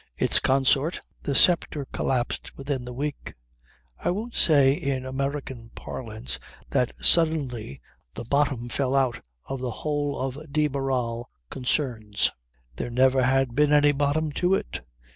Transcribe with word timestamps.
Its 0.17 0.39
consort 0.39 0.99
The 1.21 1.35
Sceptre 1.35 1.85
collapsed 1.91 2.57
within 2.57 2.85
the 2.85 2.91
week. 2.91 3.35
I 4.03 4.09
won't 4.09 4.33
say 4.33 4.73
in 4.73 5.05
American 5.05 5.69
parlance 5.75 6.39
that 6.71 6.97
suddenly 6.97 7.81
the 8.15 8.23
bottom 8.23 8.67
fell 8.67 8.95
out 8.95 9.23
of 9.47 9.61
the 9.61 9.69
whole 9.69 10.19
of 10.19 10.39
de 10.51 10.67
Barral 10.67 11.29
concerns. 11.51 12.31
There 12.77 12.89
never 12.89 13.21
had 13.21 13.53
been 13.55 13.71
any 13.71 13.91
bottom 13.91 14.31
to 14.31 14.55
it. 14.55 14.81